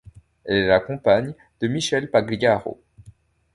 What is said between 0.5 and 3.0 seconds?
est la compagne de Michel Pagliaro.